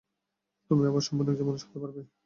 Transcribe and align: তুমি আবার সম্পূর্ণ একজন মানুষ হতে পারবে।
তুমি 0.71 0.83
আবার 0.85 1.03
সম্পূর্ণ 1.07 1.29
একজন 1.31 1.47
মানুষ 1.47 1.61
হতে 1.65 1.79
পারবে। 1.83 2.01